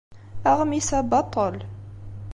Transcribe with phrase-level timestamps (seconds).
[0.49, 1.55] Aɣmis-a baṭel.